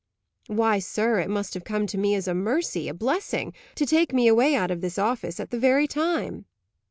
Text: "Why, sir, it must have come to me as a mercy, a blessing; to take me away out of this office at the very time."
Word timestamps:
"Why, 0.47 0.79
sir, 0.79 1.19
it 1.19 1.29
must 1.29 1.53
have 1.53 1.63
come 1.63 1.85
to 1.85 1.95
me 1.99 2.15
as 2.15 2.27
a 2.27 2.33
mercy, 2.33 2.87
a 2.87 2.93
blessing; 2.95 3.53
to 3.75 3.85
take 3.85 4.15
me 4.15 4.27
away 4.27 4.55
out 4.55 4.71
of 4.71 4.81
this 4.81 4.97
office 4.97 5.39
at 5.39 5.51
the 5.51 5.59
very 5.59 5.85
time." 5.87 6.45